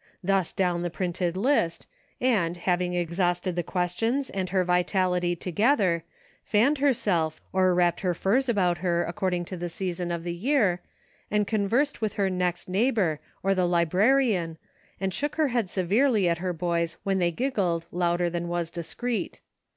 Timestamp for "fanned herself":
6.42-7.40